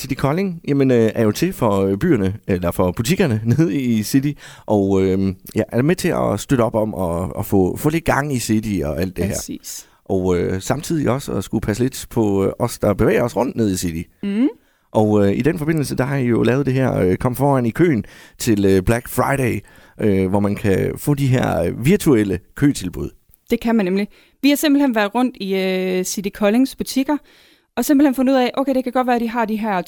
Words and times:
City 0.00 0.14
Kolding 0.14 0.60
jamen, 0.68 0.90
øh, 0.90 1.10
er 1.14 1.22
jo 1.22 1.32
til 1.32 1.52
for 1.52 1.80
øh, 1.80 1.98
byerne, 1.98 2.34
eller 2.46 2.70
for 2.70 2.92
butikkerne 2.92 3.40
nede 3.56 3.74
i 3.74 4.02
City, 4.02 4.32
og 4.66 5.02
øh, 5.02 5.34
ja, 5.54 5.62
er 5.68 5.82
med 5.82 5.96
til 5.96 6.08
at 6.08 6.40
støtte 6.40 6.62
op 6.62 6.74
om 6.74 6.94
at, 6.94 7.32
at 7.38 7.46
få, 7.46 7.76
få 7.76 7.88
lidt 7.88 8.04
gang 8.04 8.32
i 8.32 8.38
City 8.38 8.80
og 8.84 9.00
alt 9.00 9.16
det 9.16 9.24
her. 9.24 9.34
Præcis. 9.34 9.88
Og 10.04 10.38
øh, 10.38 10.62
samtidig 10.62 11.10
også 11.10 11.32
at 11.32 11.44
skulle 11.44 11.62
passe 11.62 11.82
lidt 11.82 12.06
på 12.10 12.44
øh, 12.44 12.52
os, 12.58 12.78
der 12.78 12.94
bevæger 12.94 13.22
os 13.22 13.36
rundt 13.36 13.56
ned 13.56 13.70
i 13.70 13.76
City. 13.76 14.08
Mm. 14.22 14.48
Og 14.92 15.26
øh, 15.26 15.36
i 15.36 15.42
den 15.42 15.58
forbindelse, 15.58 15.96
der 15.96 16.04
har 16.04 16.16
I 16.16 16.24
jo 16.24 16.42
lavet 16.42 16.66
det 16.66 16.74
her 16.74 16.98
øh, 16.98 17.16
Kom 17.16 17.36
foran 17.36 17.66
i 17.66 17.70
køen 17.70 18.04
til 18.38 18.64
øh, 18.64 18.82
Black 18.82 19.08
Friday, 19.08 19.60
øh, 20.00 20.28
hvor 20.28 20.40
man 20.40 20.54
kan 20.54 20.92
få 20.96 21.14
de 21.14 21.26
her 21.26 21.62
øh, 21.62 21.84
virtuelle 21.84 22.40
køtilbud. 22.54 23.10
Det 23.50 23.60
kan 23.60 23.76
man 23.76 23.84
nemlig. 23.84 24.08
Vi 24.42 24.48
har 24.48 24.56
simpelthen 24.56 24.94
været 24.94 25.14
rundt 25.14 25.36
i 25.40 25.54
uh, 25.54 26.04
City 26.04 26.28
Collings 26.34 26.76
butikker, 26.76 27.16
og 27.76 27.84
simpelthen 27.84 28.14
fundet 28.14 28.32
ud 28.32 28.38
af, 28.38 28.50
okay, 28.54 28.74
det 28.74 28.84
kan 28.84 28.92
godt 28.92 29.06
være, 29.06 29.16
at 29.16 29.22
de 29.22 29.28
har 29.28 29.44
de 29.44 29.56
her 29.56 29.82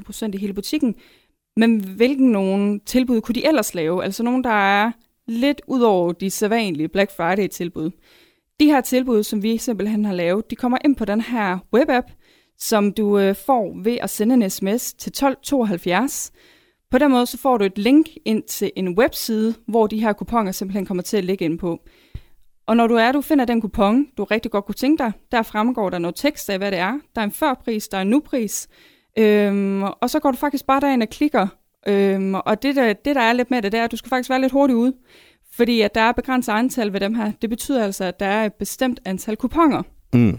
20-25 0.00 0.02
procent 0.02 0.34
i 0.34 0.38
hele 0.38 0.52
butikken, 0.52 0.94
men 1.56 1.84
hvilken 1.84 2.32
nogle 2.32 2.80
tilbud 2.86 3.20
kunne 3.20 3.34
de 3.34 3.46
ellers 3.46 3.74
lave? 3.74 4.04
Altså 4.04 4.22
nogle, 4.22 4.42
der 4.42 4.80
er 4.80 4.92
lidt 5.26 5.62
ud 5.66 5.80
over 5.80 6.12
de 6.12 6.30
sædvanlige 6.30 6.88
Black 6.88 7.10
Friday-tilbud. 7.16 7.90
De 8.60 8.66
her 8.66 8.80
tilbud, 8.80 9.22
som 9.22 9.42
vi 9.42 9.58
simpelthen 9.58 10.04
har 10.04 10.14
lavet, 10.14 10.50
de 10.50 10.56
kommer 10.56 10.78
ind 10.84 10.96
på 10.96 11.04
den 11.04 11.20
her 11.20 11.58
webapp, 11.74 12.06
som 12.58 12.92
du 12.92 13.18
øh, 13.18 13.34
får 13.46 13.82
ved 13.82 13.98
at 14.00 14.10
sende 14.10 14.34
en 14.34 14.50
sms 14.50 14.94
til 14.94 15.10
1272. 15.10 16.32
På 16.90 16.98
den 16.98 17.10
måde 17.10 17.26
så 17.26 17.38
får 17.38 17.58
du 17.58 17.64
et 17.64 17.78
link 17.78 18.08
ind 18.24 18.42
til 18.42 18.70
en 18.76 18.98
webside, 18.98 19.54
hvor 19.66 19.86
de 19.86 20.00
her 20.00 20.12
kuponer 20.12 20.52
simpelthen 20.52 20.86
kommer 20.86 21.02
til 21.02 21.16
at 21.16 21.24
ligge 21.24 21.44
ind 21.44 21.58
på. 21.58 21.80
Og 22.68 22.76
når 22.76 22.86
du 22.86 22.94
er, 22.94 23.12
du 23.12 23.20
finder 23.20 23.44
den 23.44 23.60
kupon, 23.60 24.06
du 24.18 24.24
rigtig 24.24 24.50
godt 24.50 24.64
kunne 24.64 24.74
tænke 24.74 25.04
dig, 25.04 25.12
der 25.32 25.42
fremgår 25.42 25.90
der 25.90 25.98
noget 25.98 26.16
tekst 26.16 26.50
af, 26.50 26.58
hvad 26.58 26.70
det 26.70 26.78
er. 26.78 26.98
Der 27.14 27.20
er 27.20 27.24
en 27.24 27.32
førpris, 27.32 27.88
der 27.88 27.98
er 27.98 28.02
en 28.02 28.10
nupris. 28.10 28.68
Øhm, 29.18 29.82
og 29.82 30.10
så 30.10 30.18
går 30.20 30.30
du 30.30 30.36
faktisk 30.36 30.66
bare 30.66 30.80
derind 30.80 31.02
og 31.02 31.08
klikker. 31.08 31.46
Øhm, 31.86 32.34
og 32.34 32.62
det 32.62 32.76
der, 32.76 32.92
det, 32.92 33.14
der 33.16 33.20
er 33.20 33.32
lidt 33.32 33.50
med 33.50 33.62
det, 33.62 33.72
det 33.72 33.80
er, 33.80 33.84
at 33.84 33.92
du 33.92 33.96
skal 33.96 34.08
faktisk 34.08 34.30
være 34.30 34.40
lidt 34.40 34.52
hurtig 34.52 34.76
ude. 34.76 34.94
Fordi 35.52 35.80
at 35.80 35.94
der 35.94 36.00
er 36.00 36.12
begrænset 36.12 36.52
antal 36.52 36.92
ved 36.92 37.00
dem 37.00 37.14
her. 37.14 37.32
Det 37.42 37.50
betyder 37.50 37.84
altså, 37.84 38.04
at 38.04 38.20
der 38.20 38.26
er 38.26 38.44
et 38.44 38.54
bestemt 38.54 39.00
antal 39.04 39.36
kuponer. 39.36 39.82
Mm. 40.14 40.38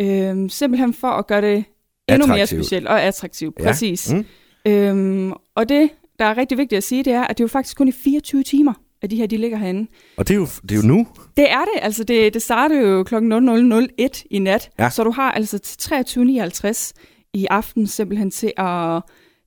Øhm, 0.00 0.48
simpelthen 0.48 0.94
for 0.94 1.08
at 1.08 1.26
gøre 1.26 1.40
det 1.40 1.64
endnu 2.08 2.26
mere 2.26 2.36
Attraktivt. 2.36 2.64
specielt 2.64 2.86
og 2.86 3.02
attraktivt. 3.02 3.54
Ja. 3.58 3.64
Præcis. 3.64 4.12
Mm. 4.12 4.24
Øhm, 4.66 5.32
og 5.54 5.68
det, 5.68 5.90
der 6.18 6.24
er 6.24 6.36
rigtig 6.36 6.58
vigtigt 6.58 6.76
at 6.76 6.84
sige, 6.84 7.02
det 7.02 7.12
er, 7.12 7.22
at 7.22 7.38
det 7.38 7.42
er 7.42 7.44
jo 7.44 7.48
faktisk 7.48 7.76
kun 7.76 7.88
i 7.88 7.92
24 7.92 8.42
timer, 8.42 8.72
at 9.02 9.10
de 9.10 9.16
her 9.16 9.26
de 9.26 9.36
ligger 9.36 9.58
herinde. 9.58 9.90
Og 10.16 10.28
det 10.28 10.34
er, 10.34 10.38
jo, 10.38 10.46
det 10.62 10.72
er 10.72 10.76
jo 10.76 10.82
nu. 10.82 11.06
Det 11.36 11.50
er 11.50 11.60
det. 11.60 11.82
Altså, 11.82 12.04
det, 12.04 12.34
det 12.34 12.42
starter 12.42 12.80
jo 12.80 13.02
kl. 13.02 13.14
00.01 13.14 14.22
i 14.30 14.38
nat. 14.38 14.70
Ja. 14.78 14.90
Så 14.90 15.04
du 15.04 15.10
har 15.10 15.32
altså 15.32 15.58
til 15.58 15.94
23.59 15.94 16.92
i 17.34 17.46
aften 17.50 17.86
simpelthen 17.86 18.30
til 18.30 18.52
at, 18.56 19.02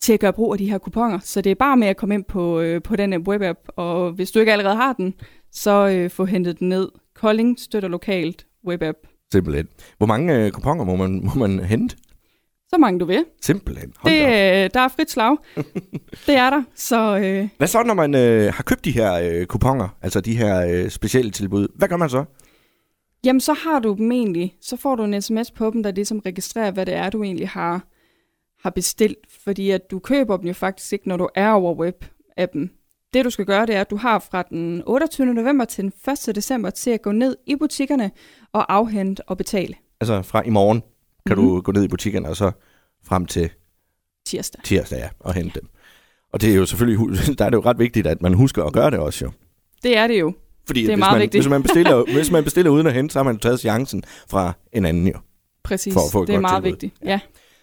til 0.00 0.12
at 0.12 0.20
gøre 0.20 0.32
brug 0.32 0.52
af 0.52 0.58
de 0.58 0.70
her 0.70 0.78
kuponer. 0.78 1.18
Så 1.22 1.40
det 1.40 1.50
er 1.50 1.54
bare 1.54 1.76
med 1.76 1.88
at 1.88 1.96
komme 1.96 2.14
ind 2.14 2.24
på, 2.24 2.60
øh, 2.60 2.82
på 2.82 2.96
den 2.96 3.12
her 3.12 3.20
webapp, 3.20 3.58
og 3.76 4.12
hvis 4.12 4.30
du 4.30 4.38
ikke 4.38 4.52
allerede 4.52 4.76
har 4.76 4.92
den, 4.92 5.14
så 5.52 5.88
øh, 5.88 6.10
få 6.10 6.24
hentet 6.24 6.58
den 6.58 6.68
ned. 6.68 6.88
Kolding 7.14 7.60
støtter 7.60 7.88
lokalt 7.88 8.46
webapp. 8.66 8.98
Simpelthen. 9.32 9.68
Hvor 9.98 10.06
mange 10.06 10.36
øh, 10.36 10.50
kuponer 10.50 10.84
må 10.84 10.96
man, 10.96 11.20
må 11.24 11.46
man 11.46 11.58
hente? 11.64 11.96
Så 12.70 12.78
mange 12.78 13.00
du 13.00 13.04
vil. 13.04 13.24
Simpelthen. 13.42 13.92
Hold 13.96 14.14
Det, 14.14 14.20
øh, 14.20 14.70
der 14.74 14.80
er 14.80 14.88
frit 14.88 15.10
slag. 15.10 15.36
det 16.26 16.36
er 16.36 16.50
der. 16.50 16.62
Så 16.74 17.18
øh, 17.18 17.48
Hvad 17.56 17.68
så, 17.68 17.82
når 17.82 17.94
man 17.94 18.14
øh, 18.14 18.52
har 18.54 18.62
købt 18.62 18.84
de 18.84 18.90
her 18.90 19.14
øh, 19.14 19.46
kuponer, 19.46 19.88
altså 20.02 20.20
de 20.20 20.36
her 20.36 20.66
øh, 20.66 20.90
specielle 20.90 21.30
tilbud? 21.30 21.68
Hvad 21.74 21.88
gør 21.88 21.96
man 21.96 22.10
så? 22.10 22.24
Jamen, 23.24 23.40
så 23.40 23.52
har 23.52 23.78
du 23.78 23.94
dem 23.94 24.12
egentlig. 24.12 24.54
Så 24.60 24.76
får 24.76 24.96
du 24.96 25.04
en 25.04 25.22
sms 25.22 25.50
på 25.50 25.70
dem, 25.70 25.82
der 25.82 25.90
ligesom 25.90 26.18
registrerer, 26.18 26.70
hvad 26.70 26.86
det 26.86 26.94
er, 26.94 27.10
du 27.10 27.22
egentlig 27.22 27.48
har, 27.48 27.86
har 28.62 28.70
bestilt. 28.70 29.18
Fordi 29.44 29.70
at 29.70 29.90
du 29.90 29.98
køber 29.98 30.36
dem 30.36 30.46
jo 30.46 30.52
faktisk 30.52 30.92
ikke, 30.92 31.08
når 31.08 31.16
du 31.16 31.28
er 31.34 31.50
over 31.50 31.86
web-appen. 31.86 32.68
Det 33.14 33.24
du 33.24 33.30
skal 33.30 33.44
gøre, 33.44 33.66
det 33.66 33.74
er, 33.74 33.80
at 33.80 33.90
du 33.90 33.96
har 33.96 34.18
fra 34.18 34.42
den 34.42 34.82
28. 34.86 35.26
november 35.26 35.64
til 35.64 35.84
den 35.84 35.92
1. 36.28 36.36
december 36.36 36.70
til 36.70 36.90
at 36.90 37.02
gå 37.02 37.12
ned 37.12 37.36
i 37.46 37.56
butikkerne 37.56 38.10
og 38.52 38.74
afhente 38.74 39.28
og 39.28 39.36
betale 39.36 39.74
Altså 40.00 40.22
fra 40.22 40.42
i 40.46 40.50
morgen 40.50 40.82
kan 41.28 41.38
Mhm. 41.38 41.46
du 41.46 41.60
gå 41.60 41.72
ned 41.72 41.84
i 41.84 41.88
butikkerne, 41.88 42.28
og 42.28 42.36
så 42.36 42.50
frem 43.04 43.26
til 43.26 43.50
tirsdag. 44.26 44.60
tirsdag 44.64 44.98
ja, 44.98 45.08
og 45.20 45.34
hente 45.34 45.60
dem. 45.60 45.68
Og 46.32 46.40
det 46.40 46.50
er 46.50 46.54
jo 46.54 46.66
selvfølgelig, 46.66 46.98
der 47.38 47.44
er 47.44 47.50
det 47.50 47.56
jo 47.56 47.62
ret 47.62 47.78
vigtigt, 47.78 48.06
at 48.06 48.22
man 48.22 48.34
husker 48.34 48.64
at 48.64 48.72
gøre 48.72 48.90
det 48.90 48.98
også 48.98 49.24
jo. 49.24 49.30
Det 49.82 49.96
er 49.96 50.06
det 50.06 50.20
jo. 50.20 50.32
Fordi 50.66 50.80
Det 50.82 50.86
er 50.86 50.92
hvis, 50.92 50.98
meget 50.98 51.12
man, 51.14 51.20
vigtigt. 51.20 51.44
hvis, 51.44 51.50
man 51.50 51.62
bestiller, 51.62 52.04
hvis 52.14 52.30
man 52.30 52.44
bestiller 52.44 52.70
uden 52.70 52.86
at 52.86 52.92
hente, 52.92 53.12
så 53.12 53.18
har 53.18 53.24
man 53.24 53.38
taget 53.38 53.60
chancen 53.60 54.02
fra 54.30 54.52
en 54.72 54.84
anden 54.86 55.06
jo. 55.08 55.14
Præcis. 55.64 55.92
For 55.94 56.00
at 56.00 56.12
få 56.12 56.22
et 56.22 56.28
det 56.28 56.34
er 56.34 56.40
meget 56.40 56.64
tilbud. 56.64 56.70
vigtigt. 56.70 56.94
Ja. 57.04 57.20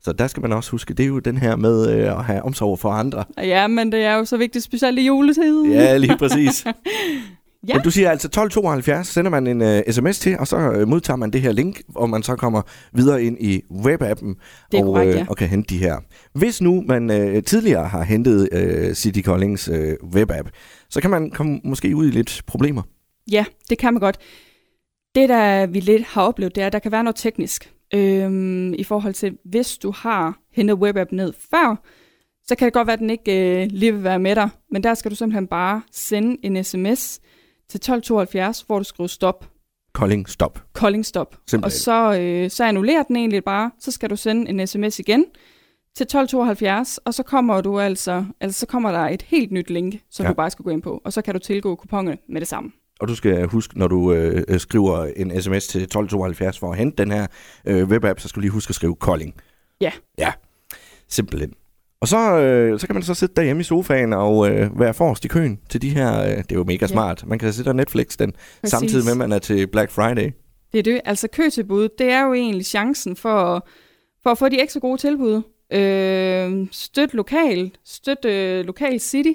Så 0.00 0.12
der 0.12 0.26
skal 0.26 0.40
man 0.40 0.52
også 0.52 0.70
huske, 0.70 0.94
det 0.94 1.02
er 1.02 1.06
jo 1.08 1.18
den 1.18 1.36
her 1.36 1.56
med 1.56 1.90
øh, 1.90 2.18
at 2.18 2.24
have 2.24 2.42
omsorg 2.42 2.78
for 2.78 2.90
andre. 2.90 3.24
ja, 3.38 3.66
men 3.66 3.92
det 3.92 4.00
er 4.00 4.14
jo 4.14 4.24
så 4.24 4.36
vigtigt, 4.36 4.64
specielt 4.64 4.98
i 4.98 5.06
juletid. 5.06 5.62
Ja, 5.64 5.96
lige 5.96 6.16
præcis. 6.18 6.66
Ja. 7.68 7.74
Men 7.74 7.82
du 7.82 7.90
siger 7.90 8.10
altså 8.10 8.26
1272, 8.26 9.06
sender 9.06 9.30
man 9.30 9.46
en 9.46 9.60
uh, 9.60 9.92
sms 9.92 10.18
til, 10.18 10.38
og 10.38 10.46
så 10.46 10.56
uh, 10.56 10.88
modtager 10.88 11.16
man 11.16 11.30
det 11.30 11.40
her 11.40 11.52
link, 11.52 11.80
og 11.94 12.10
man 12.10 12.22
så 12.22 12.36
kommer 12.36 12.62
videre 12.92 13.22
ind 13.22 13.36
i 13.40 13.62
webappen 13.70 14.36
og, 14.74 14.82
korrekt, 14.82 15.08
øh, 15.08 15.16
ja. 15.16 15.26
og 15.28 15.36
kan 15.36 15.48
hente 15.48 15.74
de 15.74 15.78
her. 15.78 15.96
Hvis 16.32 16.60
nu 16.60 16.84
man 16.86 17.10
uh, 17.10 17.42
tidligere 17.42 17.88
har 17.88 18.02
hentet 18.02 18.48
uh, 18.52 18.94
City 18.94 19.20
Collings 19.22 19.68
uh, 19.68 19.76
webapp, 20.14 20.48
så 20.90 21.00
kan 21.00 21.10
man 21.10 21.30
komme 21.30 21.60
måske 21.64 21.96
ud 21.96 22.06
i 22.06 22.10
lidt 22.10 22.42
problemer. 22.46 22.82
Ja, 23.32 23.44
det 23.70 23.78
kan 23.78 23.94
man 23.94 24.00
godt. 24.00 24.18
Det, 25.14 25.28
der 25.28 25.66
vi 25.66 25.80
lidt 25.80 26.02
har 26.02 26.22
oplevet, 26.22 26.54
det 26.54 26.62
er, 26.62 26.66
at 26.66 26.72
der 26.72 26.78
kan 26.78 26.92
være 26.92 27.04
noget 27.04 27.16
teknisk. 27.16 27.72
Øhm, 27.94 28.74
I 28.74 28.84
forhold 28.84 29.14
til, 29.14 29.38
hvis 29.44 29.78
du 29.78 29.92
har 29.96 30.38
hentet 30.52 30.76
webapp 30.76 31.12
ned 31.12 31.32
før, 31.50 31.82
så 32.46 32.54
kan 32.54 32.64
det 32.64 32.72
godt 32.72 32.86
være, 32.86 32.94
at 32.94 33.00
den 33.00 33.10
ikke 33.10 33.62
øh, 33.62 33.68
lige 33.70 33.92
vil 33.92 34.04
være 34.04 34.18
med 34.18 34.34
dig. 34.34 34.48
Men 34.70 34.82
der 34.82 34.94
skal 34.94 35.10
du 35.10 35.16
simpelthen 35.16 35.46
bare 35.46 35.82
sende 35.92 36.36
en 36.42 36.64
sms 36.64 37.20
til 37.70 37.78
1272, 37.78 38.60
hvor 38.60 38.78
du 38.78 38.84
skriver 38.84 39.08
stop. 39.08 39.46
Kolding, 39.92 40.28
stop. 40.28 40.62
Calling 40.74 41.06
stop. 41.06 41.36
Simpelthen. 41.46 41.64
Og 41.64 41.72
så, 41.72 42.18
øh, 42.20 42.50
så 42.50 42.64
annullerer 42.64 43.02
den 43.02 43.16
egentlig 43.16 43.44
bare. 43.44 43.70
Så 43.80 43.90
skal 43.90 44.10
du 44.10 44.16
sende 44.16 44.50
en 44.50 44.66
sms 44.66 44.98
igen 44.98 45.24
til 45.96 46.04
1272, 46.04 46.98
og 46.98 47.14
så 47.14 47.22
kommer 47.22 47.60
du 47.60 47.78
altså, 47.80 48.24
altså 48.40 48.60
så 48.60 48.66
kommer 48.66 48.92
der 48.92 49.00
et 49.00 49.22
helt 49.22 49.52
nyt 49.52 49.70
link, 49.70 49.94
som 50.10 50.24
Ja. 50.24 50.30
du 50.30 50.34
bare 50.34 50.50
skal 50.50 50.62
gå 50.64 50.70
ind 50.70 50.82
på, 50.82 51.00
og 51.04 51.12
så 51.12 51.22
kan 51.22 51.34
du 51.34 51.40
tilgå 51.40 51.74
kuponerne 51.74 52.18
med 52.28 52.40
det 52.40 52.48
samme. 52.48 52.72
Og 53.00 53.08
du 53.08 53.14
skal 53.14 53.46
huske, 53.46 53.78
når 53.78 53.88
du 53.88 54.12
øh, 54.12 54.44
øh, 54.48 54.60
skriver 54.60 55.04
en 55.16 55.42
sms 55.42 55.66
til 55.66 55.82
1272 55.82 56.58
for 56.58 56.72
at 56.72 56.78
hente 56.78 57.02
den 57.02 57.10
her 57.12 57.26
øh, 57.64 57.88
webapp, 57.88 58.20
så 58.20 58.28
skal 58.28 58.36
du 58.36 58.40
lige 58.40 58.50
huske 58.50 58.70
at 58.70 58.74
skrive 58.74 58.94
Kolding. 58.96 59.34
Ja. 59.80 59.92
Ja, 60.18 60.32
simpelthen. 61.08 61.52
Og 62.00 62.08
så, 62.08 62.38
øh, 62.38 62.80
så 62.80 62.86
kan 62.86 62.94
man 62.94 63.02
så 63.02 63.14
sidde 63.14 63.32
derhjemme 63.36 63.60
i 63.60 63.64
sofaen 63.64 64.12
og 64.12 64.50
øh, 64.50 64.80
være 64.80 64.94
forrest 64.94 65.24
i 65.24 65.28
køen 65.28 65.60
til 65.68 65.82
de 65.82 65.90
her... 65.90 66.22
Øh, 66.22 66.36
det 66.36 66.52
er 66.52 66.56
jo 66.56 66.64
mega 66.64 66.86
smart. 66.86 67.24
Man 67.26 67.38
kan 67.38 67.52
sidde 67.52 67.68
og 67.68 67.76
Netflix 67.76 68.16
den, 68.16 68.32
Præcis. 68.32 68.70
samtidig 68.70 69.04
med, 69.04 69.12
at 69.12 69.18
man 69.18 69.32
er 69.32 69.38
til 69.38 69.66
Black 69.66 69.90
Friday. 69.90 70.30
Det 70.72 70.78
er 70.78 70.82
det. 70.82 71.00
Altså 71.04 71.28
køtilbud, 71.28 71.88
det 71.98 72.10
er 72.10 72.24
jo 72.24 72.32
egentlig 72.34 72.66
chancen 72.66 73.16
for, 73.16 73.68
for 74.22 74.30
at 74.30 74.38
få 74.38 74.48
de 74.48 74.62
ekstra 74.62 74.80
gode 74.80 74.98
tilbud. 74.98 75.42
Øh, 75.72 76.66
støt 76.70 77.14
lokalt, 77.14 77.80
støt 77.84 78.24
øh, 78.24 78.64
lokal 78.64 79.00
city, 79.00 79.32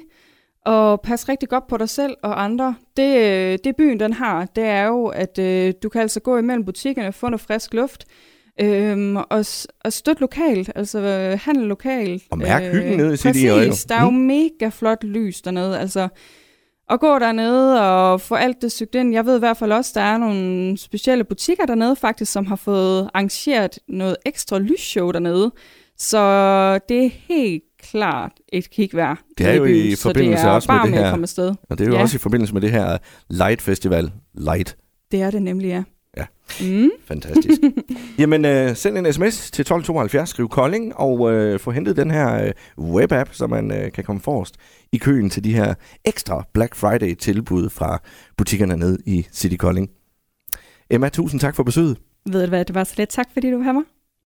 og 0.65 1.01
pas 1.01 1.29
rigtig 1.29 1.49
godt 1.49 1.67
på 1.67 1.77
dig 1.77 1.89
selv 1.89 2.15
og 2.23 2.43
andre. 2.43 2.75
Det, 2.97 3.17
øh, 3.17 3.59
det 3.63 3.75
byen 3.75 3.99
den 3.99 4.13
har, 4.13 4.45
det 4.55 4.63
er 4.63 4.87
jo, 4.87 5.05
at 5.05 5.39
øh, 5.39 5.73
du 5.83 5.89
kan 5.89 6.01
altså 6.01 6.19
gå 6.19 6.37
imellem 6.37 6.65
butikkerne 6.65 7.07
og 7.07 7.13
få 7.13 7.29
noget 7.29 7.41
frisk 7.41 7.73
luft. 7.73 8.05
Øhm, 8.61 9.15
og, 9.15 9.45
og 9.85 9.93
støt 9.93 10.19
lokalt, 10.21 10.71
altså 10.75 10.99
øh, 10.99 11.39
handel 11.43 11.67
lokalt. 11.67 12.23
Og 12.31 12.37
mærk 12.37 12.63
hyggen 12.73 12.97
nede 12.97 13.13
i 13.13 13.17
City 13.17 13.27
Præcis, 13.27 13.51
Oil. 13.51 13.71
der 13.89 13.95
er 13.95 14.03
jo 14.03 14.09
mega 14.09 14.69
flot 14.69 15.03
lys 15.03 15.41
dernede. 15.41 15.79
Altså, 15.79 16.07
at 16.89 16.99
gå 16.99 17.19
dernede 17.19 17.81
og 17.91 18.21
få 18.21 18.35
alt 18.35 18.61
det 18.61 18.71
sygt 18.71 18.95
ind. 18.95 19.13
Jeg 19.13 19.25
ved 19.25 19.35
i 19.35 19.39
hvert 19.39 19.57
fald 19.57 19.71
også, 19.71 19.91
der 19.95 20.01
er 20.01 20.17
nogle 20.17 20.77
specielle 20.77 21.23
butikker 21.23 21.65
dernede 21.65 21.95
faktisk, 21.95 22.31
som 22.31 22.45
har 22.45 22.55
fået 22.55 23.09
arrangeret 23.13 23.79
noget 23.87 24.15
ekstra 24.25 24.59
lysshow 24.59 25.11
dernede. 25.11 25.51
Så 25.97 26.19
det 26.89 27.05
er 27.05 27.09
helt 27.27 27.63
klart 27.91 28.31
et 28.53 28.69
kig 28.69 28.89
værd. 28.93 29.17
Det 29.37 29.45
er 29.47 29.51
i 29.53 29.57
jo 29.57 29.65
i 29.65 29.95
forbindelse 29.95 30.43
det 30.45 30.51
også 30.53 30.71
med 30.71 30.81
det 30.81 30.91
med 30.91 30.99
her- 30.99 31.21
afsted. 31.21 31.53
Og 31.69 31.77
det 31.77 31.83
er 31.83 31.87
jo 31.89 31.95
Ja. 31.95 32.01
også 32.01 32.15
i 32.15 32.19
forbindelse 32.19 32.53
med 32.53 32.61
det 32.61 32.71
her 32.71 32.97
Light 33.29 33.61
Festival. 33.61 34.11
Light. 34.33 34.77
Det 35.11 35.21
er 35.21 35.31
det 35.31 35.41
nemlig, 35.41 35.67
ja. 35.67 35.83
Ja. 36.17 36.25
Mm. 36.61 36.89
Fantastisk. 37.05 37.61
Jamen, 38.19 38.45
øh, 38.45 38.75
send 38.75 38.97
en 38.97 39.13
sms 39.13 39.51
til 39.51 39.61
1272, 39.61 40.29
skriv 40.29 40.49
Kolding, 40.49 40.95
og 40.95 41.33
øh, 41.33 41.59
få 41.59 41.71
hentet 41.71 41.97
den 41.97 42.11
her 42.11 42.45
øh, 42.45 42.51
webapp, 42.77 43.33
så 43.33 43.47
man 43.47 43.71
øh, 43.71 43.91
kan 43.91 44.03
komme 44.03 44.21
forrest 44.21 44.55
i 44.91 44.97
køen 44.97 45.29
til 45.29 45.43
de 45.43 45.53
her 45.53 45.73
ekstra 46.05 46.47
Black 46.53 46.75
Friday-tilbud 46.75 47.69
fra 47.69 48.01
butikkerne 48.37 48.77
ned 48.77 48.99
i 49.05 49.27
City 49.31 49.55
Kolding. 49.55 49.89
Emma, 50.89 51.09
tusind 51.09 51.39
tak 51.39 51.55
for 51.55 51.63
besøget. 51.63 51.97
Ved 52.25 52.43
du 52.43 52.49
hvad, 52.49 52.65
det 52.65 52.75
var 52.75 52.83
så 52.83 52.93
lidt. 52.97 53.09
Tak 53.09 53.27
fordi 53.33 53.51
du 53.51 53.57
var 53.57 53.63
her. 53.63 53.81